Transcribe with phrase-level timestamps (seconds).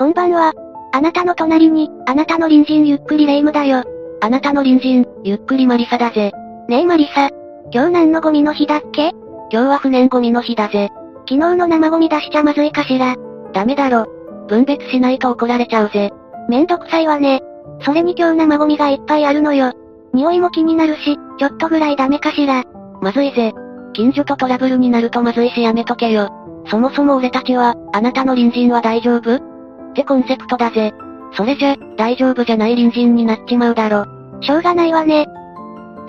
[0.00, 0.54] こんばんは。
[0.94, 3.84] あなたの隣に、あなたの隣人ゆっくりレ夢ムだよ。
[4.22, 6.32] あなたの隣人、ゆっくりマリサだぜ。
[6.68, 7.28] ねえマリサ。
[7.70, 9.10] 今日何のゴミの日だっけ？
[9.50, 10.88] 今日は不燃ゴミの日だぜ。
[11.28, 13.14] 昨日の生ゴミ出しちゃまずいかしら。
[13.52, 14.06] ダメだろ。
[14.48, 16.08] 分別しないと怒られちゃうぜ。
[16.48, 17.42] めんどくさいわね。
[17.84, 19.74] それに今日生ゴミがいっぱいあるのよ。
[20.14, 22.64] 匂いも気になるし、ちょっとぐらいダメかしら。
[23.02, 23.52] まずいぜ。
[23.92, 26.30] 近所とトラブルになるとまずいしやめとけよ。
[26.70, 29.49] そもそも俺たちは、あなたの隣人は大丈夫？
[29.90, 30.92] ってコンセプトだぜ。
[31.32, 34.04] それじゃ、大丈夫じゃない隣人になっちまうだろ。
[34.40, 35.26] しょうがないわね。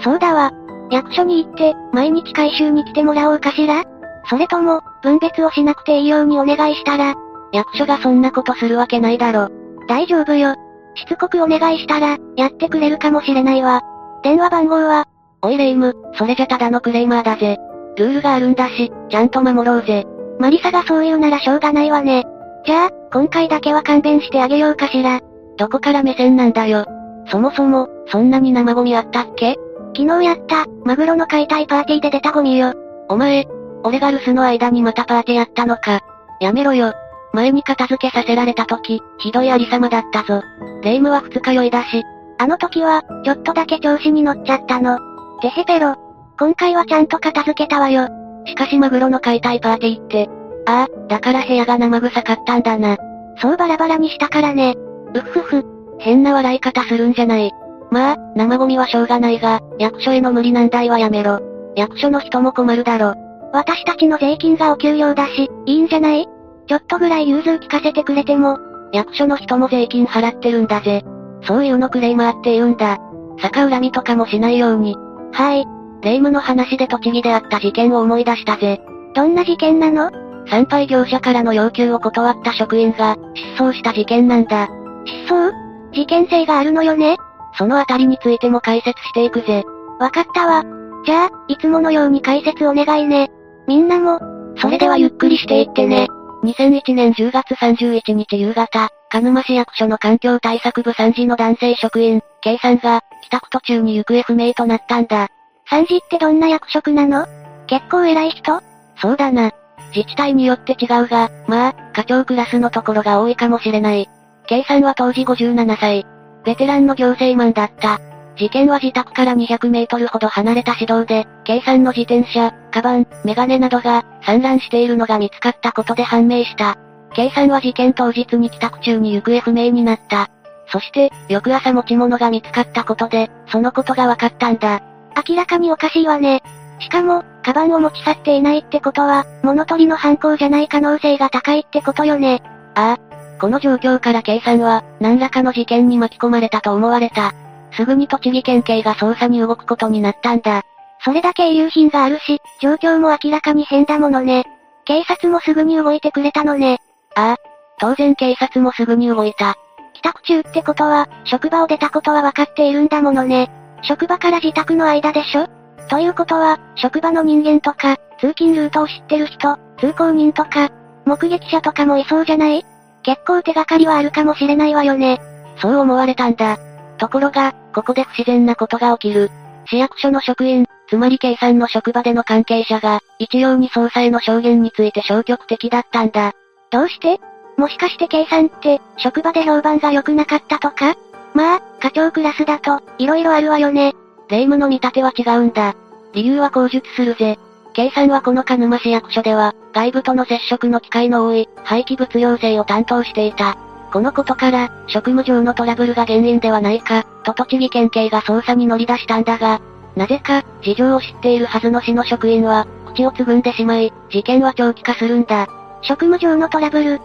[0.03, 0.51] そうだわ。
[0.89, 3.83] 役所に行って、毎日回収に来てもらおうかしら？
[4.29, 7.15] それとも、分別をしなくていいようにお願いしたら、
[7.51, 9.49] 役所がそんなことするわけないだろ。
[9.87, 10.55] 大丈夫よ。
[10.95, 13.81] しつこくお願いしたら、やってくれるかもしれないわ。
[14.23, 15.07] 電話番号は、
[15.41, 17.57] おいレイム、それじゃただのクレーマーだぜ。
[17.97, 20.05] ルールがあるんだし、ちゃんと守ろうぜ。
[20.39, 22.25] マリサがそう言うならしょうがないわね。
[22.65, 25.19] じゃあ、今回だけは勘弁してあげようかしら。
[25.57, 26.85] どこから目線なんだよ。
[27.27, 29.57] そもそも、そんなに生ゴミあったっけ？
[29.95, 32.73] 昨日やった、マグロの解体パーティーで出たゴミよ。
[33.09, 33.47] お前、
[33.83, 35.99] 俺が留守の間にまたパーティーやったのか。
[36.39, 36.93] やめろよ。
[37.33, 40.41] 前に片付けさせられた時、ひどいありさまだったぞ。
[40.83, 42.03] 霊夢は二日酔いだし。
[42.39, 44.97] あの時は、ちょっとだけ調子に乗っちゃったの。
[45.41, 45.95] てへペロ。
[46.39, 48.07] 今回はちゃんと片付けたわよ。
[48.45, 50.29] しかしマグロの解体パーティーって。
[50.65, 52.97] ああ、だから部屋が生臭かったんだな。
[53.41, 54.75] そうバラバラにしたからね。
[55.13, 55.65] うっふふ。
[55.99, 57.51] 変な笑い方するんじゃない。
[57.91, 61.39] まあ、生ゴミはしょうがないが、役所への無理難題はやめろ。
[61.75, 63.13] 役所の人も困るだろ。
[63.53, 66.25] 私たちの税金がお給料だし、いいんじゃない？
[66.67, 68.57] ちょっとぐらい融通聞かせてくれても。
[68.93, 71.03] 役所の人も税金払ってるんだぜ。
[71.43, 72.97] そういうのクレーマーって言うんだ。
[73.41, 74.95] 逆恨みとかもしないように。
[75.33, 75.65] はい。
[76.01, 78.81] 霊夢の話で栃木であった事件を思い出したぜ。
[79.13, 80.11] どんな事件なの？
[80.51, 84.67] 参拝業者からの要求を断った職員が、失踪した事件なんだ。
[85.05, 85.51] 失踪？
[85.93, 87.15] 事件性があるのよね？
[87.57, 89.63] そのあたりについても解説していくぜ。
[89.99, 90.63] わかったわ。
[91.05, 93.31] じゃあ、いつものように解説お願いね。
[93.65, 94.19] みんなも、
[94.57, 96.07] それではゆっくりしていってね。
[96.43, 105.29] 2001年10月31日夕方、鹿沼市役所の環境対策部3時の男性職員、K さんが、帰宅途中に行方不明となったんだ。
[105.69, 107.25] 3時ってどんな役職なの？
[107.67, 108.61] 結構偉い人？
[108.97, 109.51] そうだな。
[109.95, 114.09] 自治体によって違うが、まあ、課長クラスのところが多いかもしれない。
[114.47, 116.05] K さんは当時57歳。
[116.43, 117.99] ベテランの行政マンだった。
[118.37, 126.77] 事件は自宅から200メートルほど離れた市道で、K さんの自転車、カバン、メガネなどが散乱しているのが見つかったことで判明した。
[127.13, 130.29] K さんは事件当日に帰宅中に行方不明になった。
[130.67, 134.81] そして、翌朝持ち物が見つかったことで、そのことが分かったんだ。
[135.27, 136.41] 明らかにおかしいわね。
[136.79, 142.41] しかも、カバンを持ち去っていないってことは、物取りの犯行じゃない可能性が高いってことよね。
[142.75, 143.37] ああ。
[143.39, 147.33] この状況から K さんは、何らかの事件に巻き込まれたと思われた。
[147.75, 150.61] すぐに栃木県警が捜査に動くことになったんだ。
[151.03, 154.45] それだけ遺留品があるし、状況も明らかに変だものね。
[154.85, 156.79] 警察もすぐに動いてくれたのね。
[157.15, 157.37] ああ。
[157.79, 159.55] 当然警察もすぐに動いた。
[159.93, 163.49] 帰宅中ってことは、職場を出たことは分かっているんだものね。
[163.81, 165.47] 職場から自宅の間でしょ？
[165.91, 170.69] ということは、職場の人間とか、通勤ルートを知ってる人、通行人とか、
[171.03, 172.65] 目撃者とかもいそうじゃない？
[173.03, 175.19] 結構手がかりはあるかもしれないわよね。
[175.57, 176.57] そう思われたんだ。
[176.97, 179.29] ところが、ここで不自然なことが起きる。
[179.65, 186.31] 市役所の職員、つまり計算の職場での関係者が、一様に捜査への証言について消極的だったんだ。
[186.69, 187.19] どうして？
[187.57, 190.95] もしかして計算って、職場で評判が良くなかったとか？
[191.33, 193.93] まあ、課長クラスだと、色々あるわよね。
[194.31, 195.75] 霊夢の見立ては違うんだ。
[196.13, 197.37] 理由は口述するぜ。
[197.73, 203.57] K さんはこの鹿沼市役所では、外部との接触の機会の多い、廃棄物要請を担当していた。
[203.91, 209.59] このことから、職務上のトラブルが原因ではないか、と栃木県警が捜査に乗り出したんだが、
[209.97, 215.47] なぜか、事情を知っているはずの市の職員は、口をつぐんでしまい、事件は長期化するんだ。
[215.81, 217.01] 職務上のトラブル。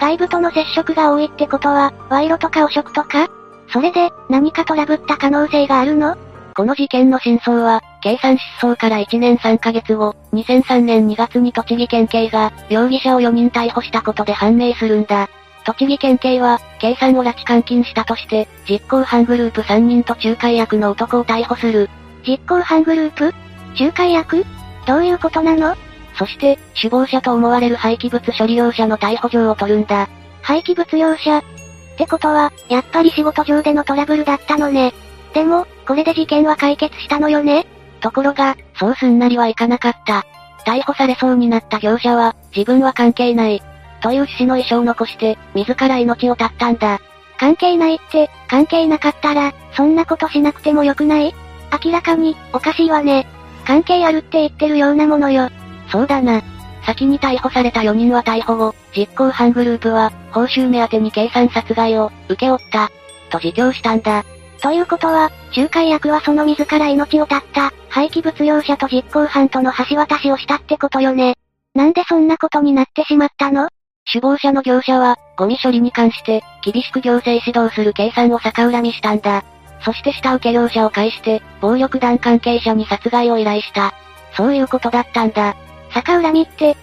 [0.00, 3.28] 外部との接触が多いってことは、賄賂とか汚職とか？
[3.70, 6.16] それで、何かトラブった可能性があるの？
[6.58, 15.30] この事件の真相は、計算失踪から1年3ヶ月後、2003年2月に栃木県警が、容疑者を4人逮捕したことで判明するんだ。
[15.64, 21.88] 栃木県警は、計算を拉致監禁したとして、実行犯グループ3人と仲介役の男を逮捕する。
[22.26, 23.32] 実行犯グループ？
[23.78, 24.44] 仲介役？
[24.84, 25.76] どういうことなの？
[26.18, 30.08] そして、首謀者と思われる廃棄物処理業者の逮捕状を取るんだ。
[30.42, 31.44] 廃棄物業者っ
[31.96, 34.92] てことは、やっぱり仕事上でのトラブルだったのね。
[35.32, 37.66] でも、これで事件は解決したのよね？
[38.00, 40.26] ところが、そうすんなりはいかなかった。
[40.66, 43.62] 逮捕されそうになった業者は、自分は関係ない。
[44.02, 47.00] という趣旨の遺書を残して、自ら命を絶ったんだ。
[47.38, 51.34] 関係ないって、関係なかったら、そんなことしなくてもよくない？
[51.82, 53.26] 明らかに、おかしいわね。
[53.64, 55.48] 関係あるって言ってるようなものよ。
[55.90, 56.42] そうだな。
[56.84, 62.90] 先に逮捕された4人は逮捕後、実行犯グループは、報酬目当てに計算殺害を、受け負った。
[63.30, 64.22] と自供したんだ。
[64.60, 71.34] ということは、仲介役はその自ら命を絶った、廃棄物業者と実行犯との橋渡しをしたってことよね。
[71.74, 73.68] なんでそんなことになってしまったの？
[74.10, 79.44] 首謀者の業者は、ゴミ処理に関して、厳しく行政指導する計算を逆恨みしたんだ。
[79.84, 83.94] そして下請け業者を介して、暴力団関係者に殺害を依頼した。
[84.36, 85.56] そういうことだったんだ。
[85.94, 86.76] 逆恨みって、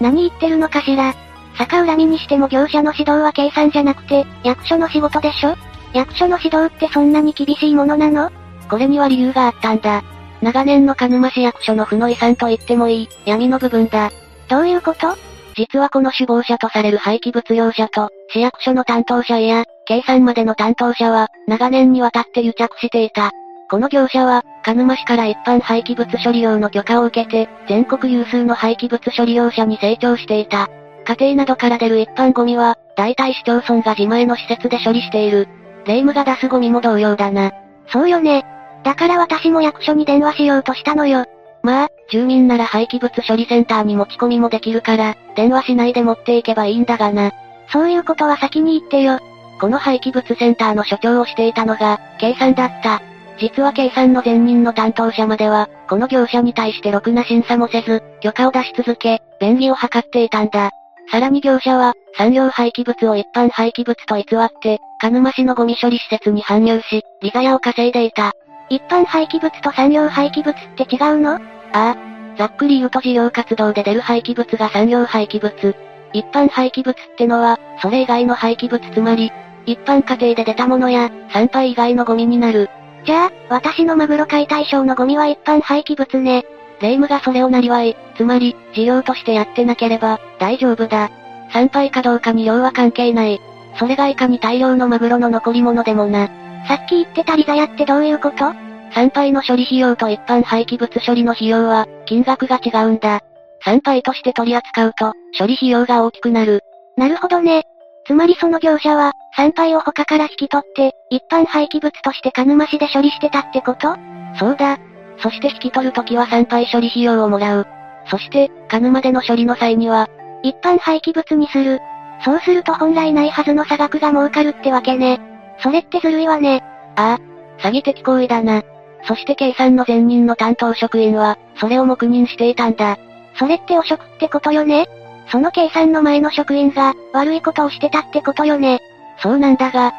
[0.00, 1.14] 何言ってるのかしら？
[1.58, 5.56] 逆恨みにしても業者の指導は計算じゃなくて、役所の仕事でしょ？
[5.92, 8.30] 役所の指導ってそんなに厳しいものなの？
[8.68, 10.02] これには理由があったんだ。
[10.40, 14.10] 長年の鹿沼市役所の負の遺産と言ってもいい、闇の部分だ。
[14.48, 15.16] どういうこと？
[15.54, 23.30] 実はこの首謀者とされる廃棄物業者と、市役所の担当者や、計算までの担当者は、長年にわたって癒着していた。
[23.70, 30.68] この業者は、鹿沼市から一般廃棄物処理用の許可を受けて、全国有数の廃棄物処理業者に成長していた。
[31.06, 35.48] 家庭などから出る一般ゴミは、大体市町村が自前の施設で処理している。
[35.86, 37.52] 霊夢が出すゴミも同様だな。
[37.88, 38.44] そうよね。
[38.84, 41.24] だから私も役所に電話しようとしたのよ。
[41.62, 47.32] まあ、住民なら廃棄物処理センターに持ち込みもできるから、電話しないで持っていけばいいんだがな。
[47.72, 49.18] そういうことは先に言ってよ。
[49.60, 53.00] この廃棄物センターの所長をしていたのが、計算だった。
[53.38, 60.70] 実は計算の前任の担当者までは、この業者に対してろくな審査もせず、許可を出し続け、便宜を図っていたんだ。
[61.12, 68.32] さらに業者は、産業廃棄物を一般廃棄物と偽って、鹿沼市のゴミ処理施設に搬入し、利ザヤを稼いでいた。
[68.70, 71.34] 一般廃棄物と産業廃棄物って違うの？
[71.34, 71.38] あ
[71.74, 71.96] あ。
[72.38, 75.76] ざっくり言うと事業活動で出る廃棄物が産業廃棄物。
[76.14, 79.30] 一般廃棄物ってのは、それ以外の廃棄物つまり、
[79.66, 82.70] 一般家庭で出たものや、産廃以外のゴミになる。
[83.04, 86.46] じゃあ、私のマグロ解体ショーのゴミは一般廃棄物ね。
[86.82, 91.10] 霊夢がそれをなりわい、つまり、事業としてやってなければ、大丈夫だ。
[91.52, 93.40] 産廃かどうかに量は関係ない。
[93.78, 96.28] それがいかに大量のマグロの残り物でもな。
[96.66, 98.52] さっき言ってたリザヤってどういうこと？
[98.94, 103.20] 産廃の処理費用と一般廃棄物処理の費用は、金額が違うんだ。
[103.64, 106.62] 産廃として取り扱うと、処理費用が大きくなる。
[106.96, 107.62] なるほどね。
[108.06, 113.94] つまりその業者は、産廃を他から引き取って、一般廃棄物として鹿沼市で処理してたってこと？
[114.38, 114.78] そうだ。
[115.22, 117.66] そして引き取るときは産廃処理費用をもらう。
[118.06, 120.08] そして、鹿沼での処理の際には、
[120.42, 121.78] 一般廃棄物にする。
[122.24, 125.20] そうすると本来ないはずの差額が儲かるってわけね。
[125.62, 126.62] それってずるいわね。
[126.96, 128.62] ああ、詐欺的行為だな。
[129.04, 132.98] そして計算の前任の担当職員は、それを黙認していたんだ。
[133.36, 134.86] それって汚職ってことよね
[135.30, 138.80] その計算の前の職員が、悪いことをしてたってことよね。
[139.22, 139.92] そうなんだが、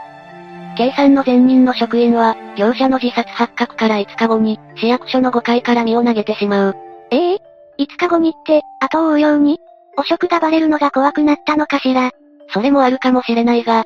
[0.75, 6.75] 計算の前任の職員は、業者の自殺発覚から5日後に、市役所の5階から身を投げてしまう。
[7.11, 7.35] ええ？
[7.35, 7.37] ー、
[7.79, 9.59] ?5 日後にって、後を追うように？
[9.97, 12.11] 汚職がバレるのが怖くなったのかしら？
[12.49, 13.85] それもあるかもしれないが、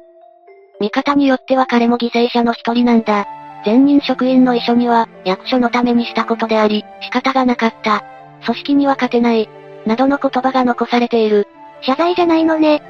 [0.79, 3.25] 見方によっては彼も犠牲者の一人なんだ。
[3.65, 8.03] 前任職員の遺書には、役所のためにしたことであり、仕方がなかった。
[8.45, 9.49] 組織には勝てない。
[9.85, 11.47] などの言葉が残されている。
[11.81, 12.81] 謝罪じゃないのね。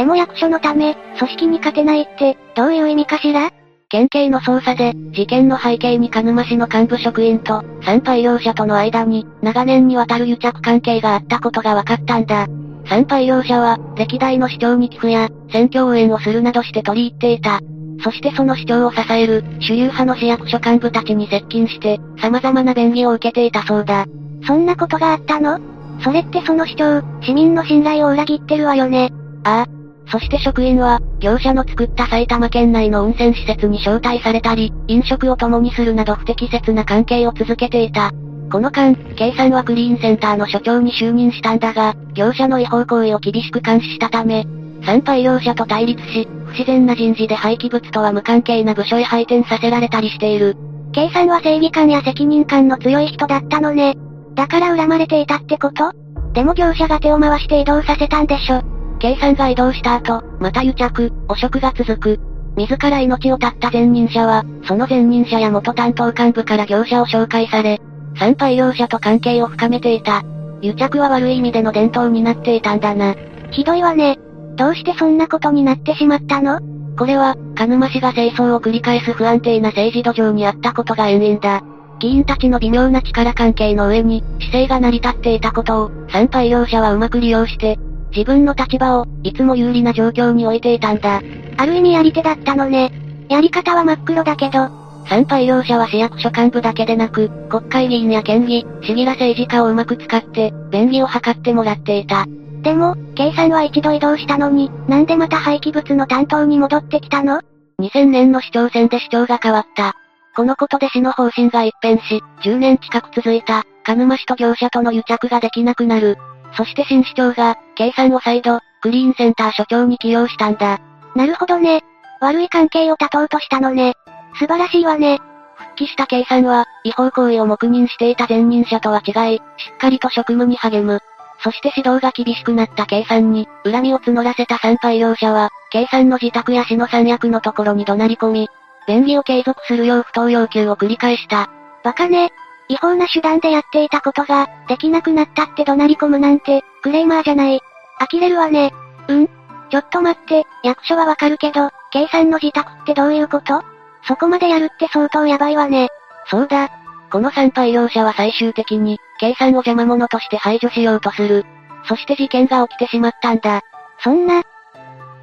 [0.00, 3.50] でも役所のため、組織に勝てないって、どういう意味かしら？
[3.90, 12.46] 県警の捜査で、事件の背景に鹿沼市の幹部職員と、産廃業者との間に、長年にわたる癒着関係があったことが分かったんだ。
[12.86, 17.60] 産廃業者は、歴代の市長に寄付や、選挙応援をするなどして取り入っていた。
[18.02, 24.06] そしてその市長を支える、主流派の市役所幹部たちに接近して、様々な便宜を受けていたそうだ。
[24.46, 25.60] そんなことがあったの？
[26.02, 29.12] それってその市長、市民の信頼を裏切ってるわよね。
[29.44, 29.79] ああ。
[30.10, 38.10] そして職員は、業者の作った埼玉県内の温泉施設に招待されたり、飲食を共にするなど不適切な関係を続けていた。
[38.50, 44.44] この間、K さんはクリーンセンターの所長に就任したんだが、業者の違法行為を厳しく監視したため、
[44.84, 50.56] 産廃業者と対立し、不自然な人事で廃棄物とは無関係な部署へ配転させられたりしている。
[50.92, 53.94] K さんは正義感や責任感の強い人だったのね。
[54.34, 55.92] だから恨まれていたってこと？
[56.32, 58.62] でも業者が手を回して移動させたんでしょ。
[59.00, 62.20] K さんが移動した後、また癒着、汚職が続く。
[62.56, 67.80] 自ら命を絶った前任者は、その前任者や元担当幹部から業者を紹介され、
[68.18, 70.22] 産廃業者と関係を深めていた。
[70.60, 73.14] 癒着は悪い意味での伝統になっていたんだな。
[73.50, 74.18] ひどいわね。
[74.56, 76.60] どうしてそんなことになってしまったの？
[76.98, 81.62] これは、鹿沼市が清掃を繰り返す不安定な政治土壌にあったことが原因だ。
[82.00, 87.78] 議員たちの微妙な力関係の上に、姿勢が成り立っていたことを、産廃業者はうまく利用して、
[88.10, 91.20] 自分の立場を、いつも有利な状況に置いていたんだ。
[91.56, 92.92] ある意味やり手だったのね。
[93.28, 94.68] やり方は真っ黒だけど、
[95.08, 102.26] 参拝業者は市役所幹部だけでなく、国会議員や県議、市議ら政治家をうまく使って、便宜を図ってもらっていた。
[102.62, 107.40] でも、K さんは一度移動したのに、なんでまた廃棄物の担当に戻ってきたの
[107.80, 109.94] ?2000 年の市長選で市長が変わった。
[110.36, 116.18] このことで市の方針が一変し、10年近く続いた、鹿沼市と業者との癒着ができなくなる。
[116.56, 120.78] そして新市長が、K さんを再度、クリーンセンター所長に起用したんだ。
[121.14, 121.82] なるほどね。
[122.20, 123.94] 悪い関係を断とうとしたのね。
[124.34, 125.18] 素晴らしいわね。
[125.56, 129.42] 復帰した K さんは、違法行為を黙認していた前任者とは違い、し
[129.74, 131.00] っかりと職務に励む。
[131.42, 138.48] そして指導が厳しくなった K さんに、恨みを募らせた参拝業者は、K さんの自宅や市の三役のところに怒鳴り込み、
[138.86, 141.50] 便宜を継続するよう不当要求を繰り返した。
[141.82, 142.30] バカね。
[142.70, 147.60] 違法な手段でやっていたことが、できなくなったって怒鳴り込むなんて、クレーマーじゃない。
[147.98, 148.72] 呆れるわね。
[149.08, 149.26] うん？
[149.26, 153.64] ちょっと待って、役所はわかるけど、K さんの自宅ってどういうこと？
[154.04, 155.88] そこまでやるって相当やばいわね。
[156.26, 156.70] そうだ。
[157.10, 161.44] この参拝業者は最終的に、K さんを邪魔者として排除しようとする。
[161.86, 163.62] そして事件が起きてしまったんだ。
[163.98, 164.44] そんな。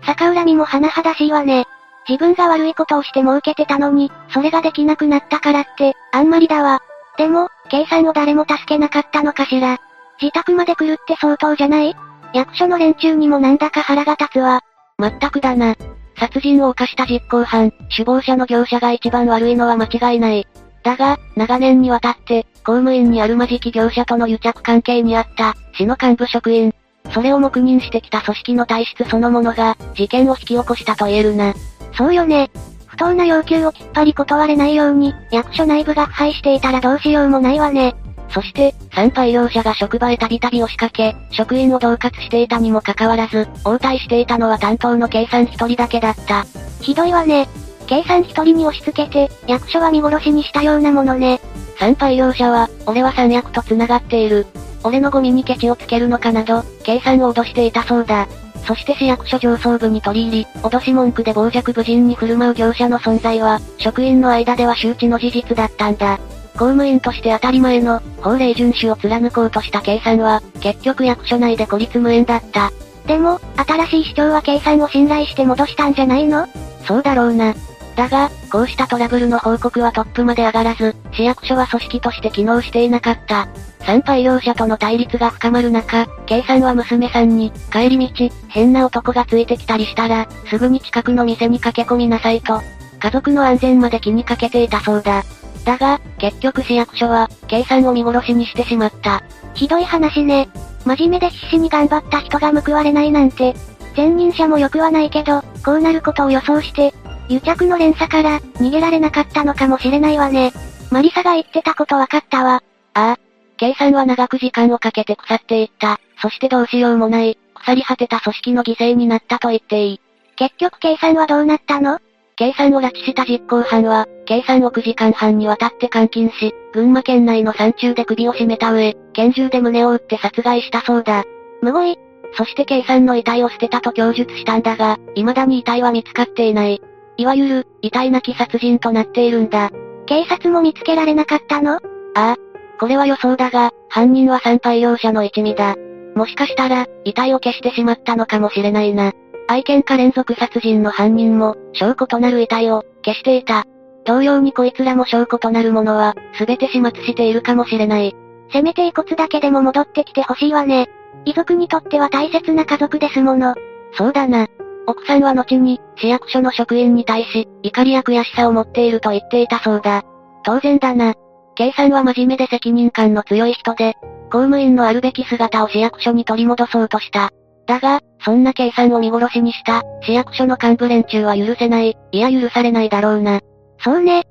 [0.05, 1.65] 逆恨みも甚だしいわね。
[2.09, 6.81] 自分が悪いことをして儲けてたのに、それができなくなったからって、あんまりだわ。
[7.17, 9.77] でも、K さんを誰も助けなかったのかしら。
[10.21, 11.95] 自宅まで来るって相当じゃない？
[12.33, 14.61] 役所の連中にもなんだか腹が立つわ。
[14.97, 15.75] まったくだな。
[16.19, 20.47] 殺人を犯した実行犯、首謀者の業者が一番悪いのは間違いない。
[20.83, 26.73] だが、長年にわたって、公務員にあるまじき業者との癒着関係にあった、市の幹部職員。
[27.13, 31.53] それを黙認してきた組織の体質そのものが、事件を引き起こしたと言えるな。
[31.95, 32.49] そうよね。
[32.97, 37.95] 不当な要求をきっぱり断れないように、役所内部が腐敗していたらどうしようもないわね。
[38.29, 46.47] そして、参拝業者が職場へたびたび押しかけ、職員を恫喝していたにもかかわらず、応対していたのは担当の計算一人だけだった。
[46.81, 47.47] ひどいわね。
[47.85, 51.39] 計算一人に押し付けて、役所は見殺しにしたようなものね。
[51.77, 54.47] 参拝業者は、俺は三役と繋がっている。
[54.83, 58.27] 俺のゴミにケチをつけるのかなど、計算を脅していたそうだ。
[58.67, 66.19] そして市役所上層部に取り入り、脅し文句で傍若無人に振る舞う業者の存在は、職員の間では周知の事実だったんだ。
[66.53, 72.73] 公務員として当たり前の、法令遵守を貫こうとした計算は、結局役所内で孤立無縁だった。
[73.05, 76.45] でも、新しい市長は計算を信頼して戻したんじゃないの？
[76.85, 77.53] そうだろうな。
[77.97, 83.47] だが、こうしたトラブルの報告はトップまで上がらず、市役所は組織として機能していなかった。
[83.79, 92.61] 参拝業者との対立が深まる中、計算は娘さんに、帰り道、変な男がついてきたりしたら、すぐに近くの店に駆け込みなさいと、
[92.99, 95.23] 家族の安全まで気にかけていたそうだ。
[95.65, 99.23] だが、結局市役所は、計算を見殺しにしてしまった。
[99.55, 100.49] ひどい話ね。
[100.85, 103.55] 真面目で必死に頑張った人が報われないなんて。
[103.95, 106.93] 前任者も良くはないけど、こうなることを予想して、
[107.29, 110.51] 癒着の連鎖から、逃げられなかったのかもしれないわね。
[110.91, 112.63] マリサが言ってたこと分かったわ。
[112.93, 113.17] ああ。
[113.57, 115.99] 計算は長く時間をかけて腐っていった。
[116.21, 120.01] そしてどうしようもない、腐り果てた組織の犠牲になったと言っていい。
[120.35, 121.99] 結局計算はどうなったの？
[122.35, 131.23] 計算を拉致した実行犯は、計算を9時間半にわたって監禁し、群馬県内の山中で首を絞めた上、拳銃で胸を撃って殺害したそうだ。
[131.63, 131.97] むごい。
[132.35, 136.79] そして計算の遺体を捨てたと供述したんだが、未だに遺体は見つかっていない。
[137.17, 139.71] いわゆる、遺体なき殺人となっているんだ。
[140.05, 141.73] 警察も見つけられなかったの？
[141.73, 141.79] あ
[142.15, 142.35] あ。
[142.79, 145.75] これは予想だが、犯人は参拝業者の一味だ。
[146.15, 149.13] もしかしたら、遺体を消してしまったのかもしれないな。
[149.47, 153.65] 愛犬家連続殺人の犯人も、証拠となる遺体を、消していた。
[154.05, 158.15] 同様にこいつらも証拠となるものは、すべて始末しているかもしれない。
[158.51, 160.87] せめて遺骨だけでも戻ってきてほしいわね。
[161.25, 163.55] 遺族にとっては大切な家族ですもの。
[163.93, 164.47] そうだな。
[164.87, 170.03] 奥さんは後に、市役所の職員に対し、怒りや悔しさを持っていると言っていたそうだ。
[170.43, 171.13] 当然だな。
[171.55, 173.95] K さんは真面目で責任感の強い人で、
[174.31, 177.31] 公務員のあるべき姿を市役所に取り戻そうとした。
[177.65, 183.41] だが、そんな計算を見殺しにした、市役所の幹部連中は許せない、いや許されないだろうな。
[183.79, 184.23] そうね。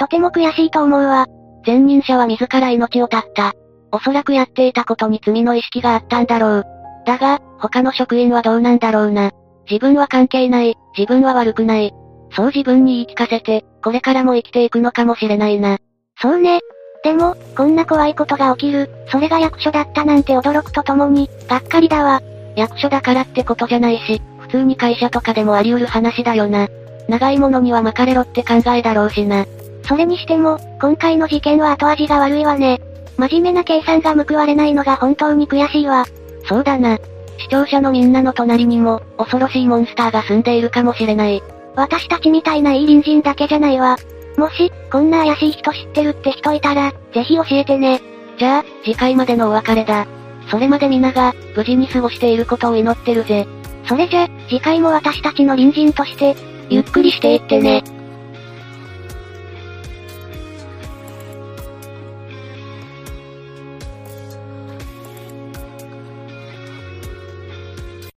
[0.00, 1.26] とても悔しいと思うわ。
[1.64, 3.52] 前任者は自ら命を絶った。
[3.92, 6.64] おそらくやっていたことに罪の意識があったんだろう。
[7.06, 9.30] だが、他の職員はどうなんだろうな。
[9.70, 11.92] 自分は関係ない、自分は悪くない。
[12.32, 15.78] そう自分に言い聞かせて、これからも生きていくのかもしれないな。
[16.20, 16.60] そうね。
[17.04, 22.20] でも、こんな怖いことが起きる、それが役所だったなんて驚くとともに、がっかりだわ。
[22.56, 26.68] 役所だからってことじゃないし、普通に会社とかでもあり得る話だよな。
[27.08, 29.46] 長いものには巻かれろって考えだろうしな。
[29.84, 32.80] それにしても、今回の事件は後味が悪いわね。
[33.16, 36.04] 真面目な計算が報われないのが本当に悔しいわ。
[36.46, 36.98] そうだな。
[37.38, 41.42] 視聴者のみんなの隣にも、恐ろしいモンスターが住んでいるかもしれない。
[41.76, 43.96] 私たちみたいないい隣人だけじゃないわ。
[44.36, 48.00] もし、こんな怪しい人知ってるって人いたら、ぜひ教えてね。
[48.38, 50.06] じゃあ、次回までのお別れだ。
[50.50, 53.46] それまで皆が、無事に過ごしていることを祈ってるぜ。
[53.86, 56.36] それじゃ、次回も私たちの隣人として、
[56.68, 57.82] ゆっくりしていってね。